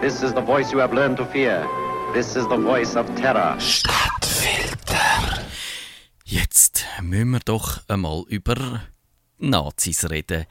This 0.00 0.22
is 0.22 0.32
the 0.32 0.40
voice 0.40 0.70
you 0.70 0.78
have 0.78 0.92
learned 0.92 1.16
to 1.16 1.26
fear. 1.26 1.66
This 2.14 2.36
is 2.36 2.46
the 2.46 2.56
voice 2.56 2.94
of 2.94 3.12
terror. 3.16 3.58
Stadtfilter. 3.58 5.44
Jetzt 6.24 6.86
müssen 7.02 7.30
wir 7.30 7.40
doch 7.40 7.80
einmal 7.88 8.22
über 8.28 8.82
Nazis 9.38 10.08
reden. 10.08 10.46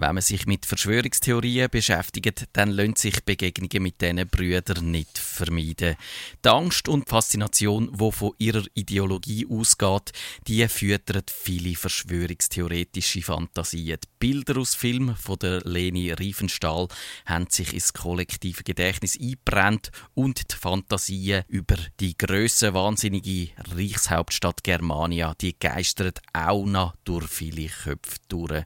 Wenn 0.00 0.14
man 0.14 0.22
sich 0.22 0.46
mit 0.46 0.64
Verschwörungstheorien 0.64 1.68
beschäftigt, 1.68 2.44
dann 2.52 2.70
lassen 2.70 2.94
sich 2.94 3.24
Begegnungen 3.24 3.82
mit 3.82 4.00
diesen 4.00 4.28
Brüdern 4.28 4.92
nicht 4.92 5.18
vermeiden. 5.18 5.96
Die 6.44 6.48
Angst 6.48 6.88
und 6.88 7.08
die 7.08 7.10
Faszination, 7.10 7.90
die 7.98 8.12
von 8.12 8.30
ihrer 8.38 8.62
Ideologie 8.74 9.48
ausgeht, 9.50 10.12
die 10.46 10.68
füttert 10.68 11.32
viele 11.32 11.74
verschwörungstheoretische 11.74 13.22
Fantasien. 13.22 13.98
Die 14.00 14.08
Bilder 14.20 14.60
aus 14.60 14.76
Filmen 14.76 15.16
von 15.16 15.40
der 15.40 15.62
Leni 15.62 16.12
Riefenstahl 16.12 16.86
haben 17.26 17.48
sich 17.50 17.72
ins 17.72 17.92
kollektive 17.92 18.62
Gedächtnis 18.62 19.18
eingebrannt 19.20 19.90
und 20.14 20.52
die 20.52 20.56
Fantasien 20.56 21.42
über 21.48 21.76
die 21.98 22.16
grösse 22.16 22.72
wahnsinnige 22.72 23.50
Reichshauptstadt 23.74 24.62
Germania, 24.62 25.34
die 25.40 25.58
geistert 25.58 26.20
auch 26.32 26.64
noch 26.66 26.94
durch 27.02 27.26
viele 27.26 27.66
Köpfe 27.66 28.18
durch. 28.28 28.64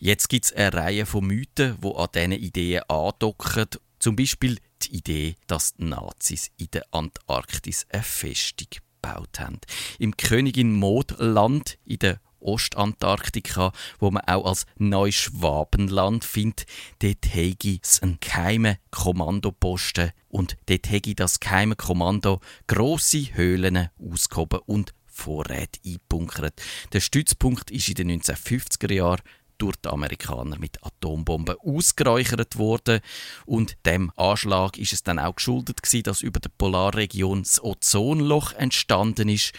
Jetzt 0.00 0.28
gibt 0.28 0.44
es 0.44 0.52
eine 0.52 0.72
Reihe 0.72 1.06
von 1.06 1.26
Mythen, 1.26 1.76
die 1.82 1.94
an 1.94 2.08
diesen 2.14 2.32
Ideen 2.32 2.82
andocken. 2.88 3.66
Zum 3.98 4.14
Beispiel 4.14 4.58
die 4.82 4.96
Idee, 4.96 5.34
dass 5.48 5.74
die 5.74 5.86
Nazis 5.86 6.52
in 6.56 6.68
der 6.72 6.86
Antarktis 6.92 7.84
eine 7.90 8.04
Festung 8.04 8.68
gebaut 8.70 9.40
haben. 9.40 9.58
Im 9.98 10.16
Königin 10.16 10.78
Maud-Land 10.78 11.78
in 11.84 11.98
der 11.98 12.20
Ostantarktika, 12.38 13.72
wo 13.98 14.12
man 14.12 14.22
auch 14.26 14.44
als 14.44 14.66
Neuschwabenland 14.76 16.24
findet, 16.24 16.66
dort 17.00 17.34
hege 17.34 17.80
es 17.82 18.00
einen 18.00 18.18
geheimen 18.20 18.76
Kommandoposten 18.92 20.12
und 20.28 20.56
dort 20.66 20.88
hege 20.88 21.16
das 21.16 21.40
geheime 21.40 21.74
Kommando 21.74 22.40
grosse 22.68 23.34
Höhlen 23.34 23.88
ausgehoben 23.98 24.60
und 24.66 24.94
Vorräte 25.18 25.80
einbunkert. 25.84 26.62
Der 26.92 27.00
Stützpunkt 27.00 27.72
ist 27.72 27.88
in 27.88 27.94
den 27.96 28.20
1950er 28.20 28.92
Jahren 28.92 29.22
durch 29.58 29.76
die 29.76 29.88
Amerikaner 29.88 30.58
mit 30.58 30.84
Atombomben 30.84 31.56
ausgeräuchert 31.58 32.56
worden. 32.58 33.00
Und 33.46 33.76
dem 33.86 34.10
Anschlag 34.16 34.78
ist 34.78 34.92
es 34.92 35.02
dann 35.02 35.18
auch 35.18 35.36
geschuldet 35.36 35.82
gewesen, 35.82 36.04
dass 36.04 36.22
über 36.22 36.40
der 36.40 36.50
Polarregion 36.56 37.42
das 37.42 37.62
Ozonloch 37.62 38.52
entstanden 38.52 39.28
ist. 39.28 39.52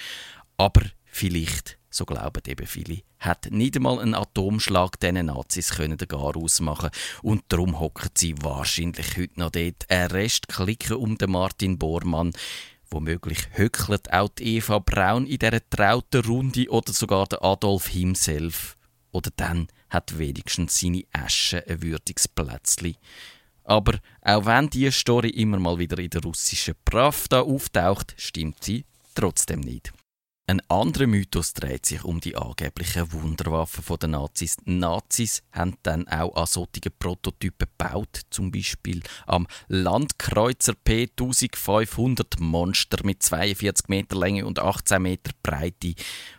Aber 0.57 0.81
vielleicht, 1.05 1.77
so 1.89 2.05
glauben 2.05 2.41
eben 2.47 2.67
viele, 2.67 3.01
hat 3.19 3.51
nicht 3.51 3.75
einmal 3.75 3.99
ein 3.99 4.15
Atomschlag 4.15 4.99
diesen 4.99 5.25
Nazis 5.25 5.71
können 5.71 5.97
den 5.97 6.07
Gar 6.07 6.37
ausmachen 6.37 6.89
und 7.21 7.43
darum 7.49 7.79
hocken 7.79 8.11
sie 8.15 8.35
wahrscheinlich 8.41 9.17
heute 9.17 9.39
noch 9.39 9.51
dort. 9.51 9.89
Ein 9.89 10.11
Rest 10.11 10.47
klicken 10.47 10.95
um 10.95 11.17
den 11.17 11.31
Martin 11.31 11.77
Bormann. 11.77 12.31
Womöglich 12.91 13.49
höckelt 13.51 14.11
auch 14.11 14.29
die 14.29 14.55
Eva 14.57 14.79
Braun 14.79 15.27
in 15.27 15.37
dieser 15.37 15.69
trauten 15.69 16.25
Runde 16.25 16.69
oder 16.69 16.91
sogar 16.91 17.27
der 17.27 17.43
Adolf 17.43 17.87
himself. 17.87 18.77
Oder 19.11 19.31
dann 19.35 19.67
hat 19.89 20.17
wenigstens 20.17 20.79
seine 20.79 21.03
Asche 21.13 21.65
ein 21.67 21.81
würdiges 21.81 22.27
Plätzchen. 22.27 22.95
Aber 23.63 23.99
auch 24.21 24.45
wenn 24.45 24.69
diese 24.69 24.91
Story 24.91 25.29
immer 25.29 25.59
mal 25.59 25.77
wieder 25.77 25.99
in 25.99 26.09
der 26.09 26.23
russischen 26.23 26.75
Pravda 26.85 27.41
auftaucht, 27.41 28.15
stimmt 28.17 28.63
sie 28.63 28.85
trotzdem 29.13 29.59
nicht. 29.59 29.93
Ein 30.49 30.61
anderer 30.67 31.05
Mythos 31.05 31.53
dreht 31.53 31.85
sich 31.85 32.03
um 32.03 32.19
die 32.19 32.35
angeblichen 32.35 33.13
Wunderwaffen 33.13 33.83
der 33.99 34.09
Nazis. 34.09 34.57
Die 34.57 34.71
Nazis 34.71 35.43
haben 35.51 35.77
dann 35.83 36.07
auch 36.07 36.35
an 36.35 36.47
solche 36.47 36.89
Prototypen 36.89 37.67
gebaut, 37.77 38.21
zum 38.31 38.49
Beispiel 38.49 39.03
am 39.27 39.45
Landkreuzer 39.67 40.73
P1500 40.73 42.41
Monster 42.41 43.05
mit 43.05 43.21
42 43.21 43.89
Meter 43.89 44.17
Länge 44.17 44.47
und 44.47 44.57
18 44.57 44.99
Meter 44.99 45.33
Breite. 45.43 45.93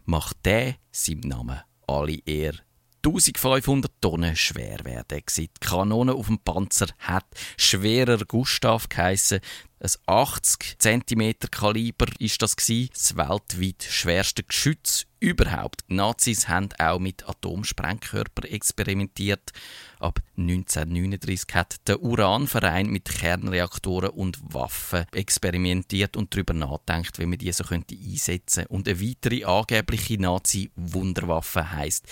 Macht 0.07 0.45
der 0.45 0.75
seinem 0.91 1.21
Namen 1.21 1.61
alle 1.91 2.19
Ehre. 2.25 2.59
1500 3.05 3.91
Tonnen 4.01 4.37
schwer 4.37 4.85
werden. 4.85 5.23
Die 5.37 5.49
Kanone 5.61 6.15
auf 6.15 6.27
dem 6.27 6.39
Panzer 6.39 6.89
hat 6.99 7.25
schwerer 7.57 8.19
Gustav 8.27 8.89
geheissen. 8.89 9.41
Ein 9.81 9.91
80 10.07 10.77
cm 10.79 11.35
Kaliber 11.51 12.07
ist 12.19 12.43
das 12.43 12.57
das 12.57 13.17
weltweit 13.17 13.83
schwerste 13.83 14.43
Geschütz 14.43 15.07
überhaupt. 15.21 15.85
Nazis 15.89 16.49
haben 16.49 16.71
auch 16.79 16.99
mit 16.99 17.29
Atomsprengkörpern 17.29 18.51
experimentiert. 18.51 19.53
Ab 19.99 20.21
1939 20.37 21.55
hat 21.55 21.77
der 21.87 22.03
Uranverein 22.03 22.89
mit 22.89 23.05
Kernreaktoren 23.05 24.11
und 24.11 24.39
Waffen 24.43 25.05
experimentiert 25.13 26.17
und 26.17 26.35
darüber 26.35 26.55
nachdenkt, 26.55 27.19
wie 27.19 27.27
man 27.27 27.39
diese 27.39 27.65
so 27.65 27.75
einsetzen 27.75 28.65
könnte. 28.65 28.69
Und 28.69 28.89
eine 28.89 29.01
weitere 29.01 29.45
angebliche 29.45 30.21
Nazi-Wunderwaffe 30.21 31.71
heißt 31.71 32.07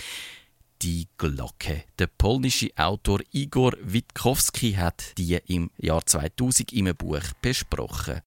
die 0.83 1.09
Glocke. 1.17 1.85
Der 1.99 2.07
polnische 2.07 2.71
Autor 2.77 3.21
Igor 3.33 3.73
Witkowski 3.83 4.75
hat 4.75 5.17
die 5.19 5.39
im 5.47 5.71
Jahr 5.79 6.05
2000 6.07 6.73
in 6.73 6.87
einem 6.87 6.97
Buch 6.97 7.23
besprochen. 7.41 8.21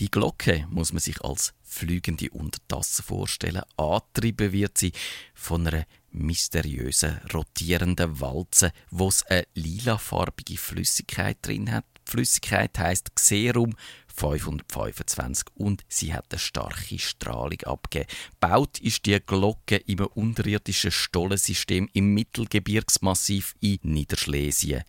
Die 0.00 0.10
Glocke 0.10 0.66
muss 0.70 0.92
man 0.92 1.00
sich 1.00 1.20
als 1.22 1.52
flügende 1.62 2.30
Untertasse 2.30 3.02
vorstellen. 3.02 3.62
Antrieben 3.76 4.52
wird 4.52 4.78
sie 4.78 4.92
von 5.34 5.66
einer 5.66 5.86
mysteriösen, 6.10 7.20
rotierenden 7.32 8.20
Walze, 8.20 8.72
wo 8.90 9.08
es 9.08 9.24
eine 9.26 9.46
lilafarbige 9.54 10.56
Flüssigkeit 10.56 11.38
drin 11.42 11.70
hat. 11.70 11.84
Die 12.06 12.10
Flüssigkeit 12.10 12.78
heißt 12.78 13.14
Xerum 13.14 13.76
525 14.08 15.46
und 15.54 15.84
sie 15.88 16.12
hat 16.12 16.26
eine 16.30 16.38
starke 16.38 16.98
Strahlung 16.98 17.60
abgegeben. 17.62 18.10
Baut 18.40 18.78
ist 18.80 19.06
die 19.06 19.20
Glocke 19.20 19.76
im 19.76 20.00
unterirdischen 20.00 20.90
Stollensystem 20.90 21.88
im 21.92 22.12
Mittelgebirgsmassiv 22.12 23.54
in 23.60 23.78
Niederschlesien. 23.82 24.82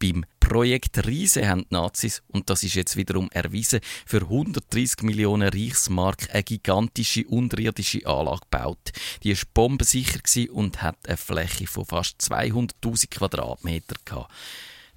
Beim 0.00 0.24
Projekt 0.40 1.06
Riese 1.06 1.46
haben 1.46 1.66
die 1.70 1.74
Nazis, 1.74 2.22
und 2.28 2.48
das 2.48 2.62
ist 2.62 2.74
jetzt 2.74 2.96
wiederum 2.96 3.28
erwiesen, 3.32 3.80
für 4.06 4.22
130 4.22 5.02
Millionen 5.02 5.48
Reichsmark 5.48 6.28
eine 6.32 6.42
gigantische 6.42 7.26
unterirdische 7.26 8.06
Anlage 8.06 8.40
gebaut. 8.50 8.92
Die 9.22 9.36
war 9.36 9.42
bombensicher 9.52 10.20
und 10.52 10.82
hat 10.82 10.96
eine 11.06 11.18
Fläche 11.18 11.66
von 11.66 11.84
fast 11.84 12.20
200.000 12.22 13.10
Quadratmeter 13.10 13.96
gehabt. 14.04 14.32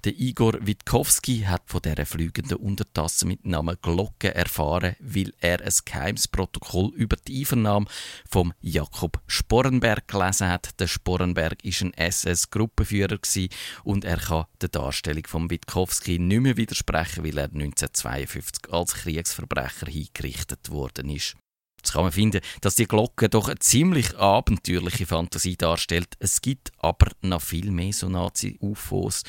Der 0.04 0.12
Igor 0.20 0.58
Witkowski 0.60 1.44
hat 1.46 1.62
von 1.64 1.80
dieser 1.80 2.04
fliegenden 2.04 2.58
Untertasse 2.58 3.26
mit 3.26 3.46
Namen 3.46 3.78
Glocke 3.80 4.34
erfahren, 4.34 4.96
weil 5.00 5.32
er 5.40 5.62
ein 5.62 5.72
geheimes 5.82 6.28
Protokoll 6.28 6.92
über 6.94 7.16
die 7.16 7.40
Einvernahme 7.40 7.86
vom 8.28 8.52
Jakob 8.60 9.22
Sporrenberg 9.26 10.06
gelesen 10.06 10.50
hat. 10.50 10.78
Der 10.78 10.88
Sporrenberg 10.88 11.64
ist 11.64 11.80
ein 11.80 11.94
SS-Gruppenführer 11.94 13.18
und 13.84 14.04
er 14.04 14.18
kann 14.18 14.44
der 14.60 14.68
Darstellung 14.68 15.26
von 15.26 15.48
Witkowski 15.48 16.18
nicht 16.18 16.40
mehr 16.42 16.58
widersprechen, 16.58 17.24
weil 17.24 17.38
er 17.38 17.44
1952 17.44 18.74
als 18.74 18.92
Kriegsverbrecher 18.92 19.86
hingerichtet 19.86 20.68
worden 20.68 21.08
ist. 21.08 21.34
Jetzt 21.78 21.92
kann 21.92 22.02
man 22.02 22.12
finden, 22.12 22.42
dass 22.60 22.74
die 22.74 22.86
Glocke 22.86 23.30
doch 23.30 23.48
eine 23.48 23.58
ziemlich 23.58 24.18
abenteuerliche 24.18 25.06
Fantasie 25.06 25.56
darstellt. 25.56 26.14
Es 26.18 26.42
gibt 26.42 26.72
aber 26.76 27.10
noch 27.22 27.40
viel 27.40 27.70
mehr 27.70 27.94
so 27.94 28.10
Nazi-UFOs. 28.10 29.22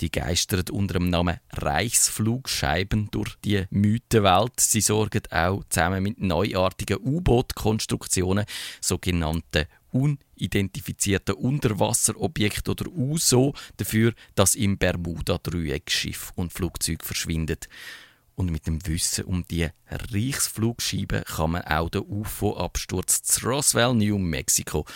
Die 0.00 0.10
geistern 0.10 0.64
unter 0.70 0.94
dem 0.94 1.10
Namen 1.10 1.40
Reichsflugscheiben 1.50 3.10
durch 3.10 3.34
die 3.44 3.64
Mythenwelt. 3.68 4.58
Sie 4.58 4.80
sorgen 4.80 5.22
auch 5.30 5.62
zusammen 5.68 6.02
mit 6.02 6.20
neuartigen 6.20 6.98
U-Boot-Konstruktionen, 7.04 8.46
sogenannte 8.80 9.68
unidentifizierten 9.92 11.34
Unterwasserobjekte 11.34 12.70
oder 12.70 12.90
USO, 12.90 13.52
dafür, 13.76 14.14
dass 14.34 14.54
im 14.54 14.78
Bermuda-Dreieck 14.78 15.90
Schiff 15.90 16.32
und 16.34 16.52
Flugzeug 16.52 17.04
verschwindet. 17.04 17.68
Und 18.36 18.50
mit 18.50 18.66
dem 18.66 18.86
Wissen 18.86 19.24
um 19.24 19.44
die 19.50 19.68
Reichsflugscheiben 19.90 21.24
kann 21.24 21.50
man 21.50 21.62
auch 21.62 21.90
den 21.90 22.02
UFO-Absturz 22.08 23.22
zu 23.22 23.46
Roswell, 23.46 23.92
New 23.92 24.16
Mexico, 24.16 24.86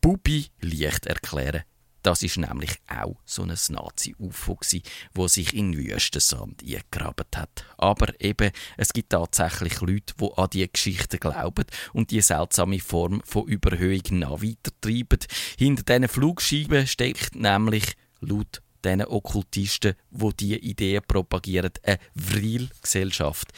Bubi 0.00 0.46
leicht 0.60 1.06
erklären. 1.06 1.62
Das 2.06 2.22
ist 2.22 2.36
nämlich 2.36 2.70
auch 2.86 3.16
so 3.24 3.42
ein 3.42 3.48
Nazi-UFO 3.48 4.60
wo 5.12 5.26
sich 5.26 5.52
in 5.52 5.76
Wüstensand 5.76 6.62
eingegraben 6.62 7.26
hat. 7.34 7.64
Aber 7.78 8.14
eben, 8.20 8.52
es 8.76 8.92
gibt 8.92 9.10
tatsächlich 9.10 9.80
Leute, 9.80 10.14
die 10.20 10.30
an 10.36 10.48
diese 10.52 10.68
Geschichten 10.68 11.18
glauben 11.18 11.64
und 11.94 12.12
die 12.12 12.20
seltsame 12.20 12.78
Form 12.78 13.22
von 13.24 13.48
Überhöhung 13.48 14.20
noch 14.20 14.40
weitertreiben. 14.40 15.18
Hinter 15.58 15.82
diesen 15.82 16.06
Flugscheiben 16.08 16.86
steckt 16.86 17.34
nämlich 17.34 17.96
laut 18.20 18.62
diesen 18.84 19.04
Okkultisten, 19.04 19.96
wo 20.12 20.30
die 20.30 20.50
diese 20.50 20.60
Ideen 20.60 21.02
propagieren, 21.08 21.72
eine 21.82 21.98
Vril-Gesellschaft. 22.14 23.48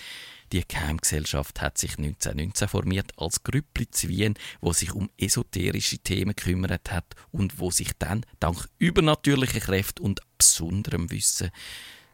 Die 0.53 0.67
Geheimgesellschaft 0.67 1.61
hat 1.61 1.77
sich 1.77 1.99
1919 1.99 2.69
formiert 2.69 3.13
als 3.17 3.43
Grüppli 3.43 3.91
Zwien, 3.91 4.35
wo 4.61 4.73
sich 4.73 4.93
um 4.95 5.11
esoterische 5.19 5.99
Themen 5.99 6.35
gekümmert 6.35 6.91
hat 6.91 7.15
und 7.31 7.59
wo 7.59 7.71
sich 7.71 7.91
dann 7.99 8.25
dank 8.41 8.69
übernatürlicher 8.79 9.61
Kräfte 9.61 10.03
und 10.03 10.21
besonderem 10.39 11.11
Wissen 11.11 11.51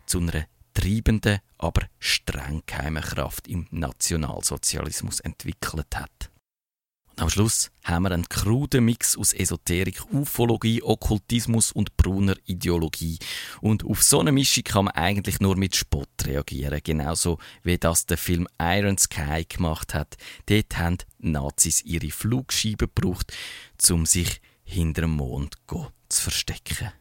zu 0.07 0.19
einer 0.19 0.47
treibenden, 0.75 1.39
aber 1.59 1.83
streng 2.01 2.63
geheimen 2.67 3.03
Kraft 3.03 3.47
im 3.47 3.69
Nationalsozialismus 3.71 5.21
entwickelt 5.21 5.95
hat. 5.95 6.34
Am 7.17 7.31
Schluss 7.31 7.71
haben 7.85 8.03
wir 8.03 8.11
einen 8.11 8.29
kruden 8.29 8.85
Mix 8.85 9.17
aus 9.17 9.33
Esoterik, 9.33 10.03
Ufologie, 10.13 10.83
Okkultismus 10.83 11.71
und 11.71 11.97
brauner 11.97 12.35
Ideologie. 12.45 13.19
Und 13.61 13.85
auf 13.85 14.03
so 14.03 14.19
eine 14.19 14.33
Mischung 14.33 14.65
kann 14.65 14.87
man 14.87 14.95
eigentlich 14.95 15.39
nur 15.39 15.57
mit 15.57 15.77
Spott 15.77 16.09
reagieren. 16.25 16.81
Genauso 16.83 17.39
wie 17.63 17.79
das 17.79 18.07
der 18.07 18.19
Film 18.19 18.49
Iron 18.61 18.99
Sky 18.99 19.45
gemacht 19.49 19.95
hat. 19.95 20.17
Dort 20.47 20.77
haben 20.77 20.99
Nazis 21.19 21.83
ihre 21.83 22.11
Flugscheiben 22.11 22.89
gebraucht, 22.93 23.33
um 23.91 24.07
sich 24.07 24.41
hinter 24.65 25.03
dem 25.03 25.13
Mond 25.13 25.55
zu 26.09 26.21
verstecken. 26.21 26.91